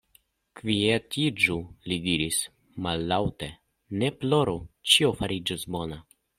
Kvietiĝu! 0.61 1.57
li 1.91 1.99
diris 2.07 2.41
mallaŭte, 2.87 3.53
ne 4.03 4.13
ploru, 4.25 4.59
ĉio 4.95 5.15
fariĝos 5.23 5.71
bona. 5.77 6.05